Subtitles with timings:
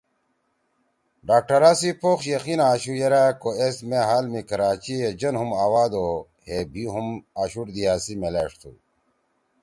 [1.27, 5.91] ڈاکٹرا سی پوخ یقین آشُو یِرأ کو ایس مےحال می کراچی ئے جن ہُم آواد
[5.99, 6.07] او
[6.45, 7.07] ہے بھی ہُم
[7.41, 8.71] آشُوڑ دیا سی میلأݜ تُھو